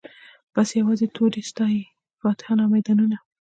بس 0.53 0.69
یوازي 0.79 1.07
توري 1.15 1.41
ستايی 1.49 1.81
فاتحان 2.21 2.57
او 2.61 2.69
میدانونه 2.75 3.17